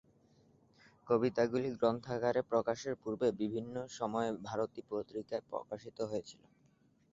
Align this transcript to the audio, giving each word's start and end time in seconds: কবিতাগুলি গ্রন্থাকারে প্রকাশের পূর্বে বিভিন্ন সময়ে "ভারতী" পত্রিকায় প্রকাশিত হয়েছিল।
কবিতাগুলি 1.07 1.69
গ্রন্থাকারে 1.75 2.41
প্রকাশের 2.51 2.93
পূর্বে 3.01 3.27
বিভিন্ন 3.41 3.75
সময়ে 3.97 4.29
"ভারতী" 4.47 4.81
পত্রিকায় 4.89 5.43
প্রকাশিত 5.49 5.97
হয়েছিল। 6.09 6.41